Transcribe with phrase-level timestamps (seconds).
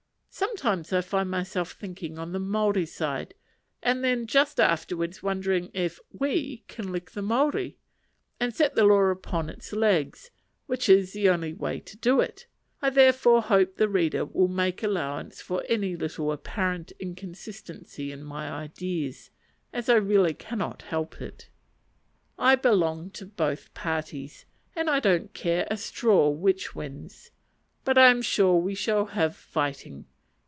[0.33, 3.33] Sometimes I find myself thinking on the Maori side,
[3.83, 7.77] and then just afterwards wondering if "we" can lick the Maori,
[8.39, 10.31] and set the law upon its legs;
[10.67, 12.47] which is the only way to do it.
[12.81, 18.49] I therefore hope the reader will make allowance for any little apparent inconsistency in my
[18.49, 19.31] ideas,
[19.73, 21.49] as I really cannot help it.
[22.39, 24.45] I belong to both parties,
[24.77, 27.31] and I don't care a straw which wins;
[27.83, 30.05] but I am sure we shall have fighting.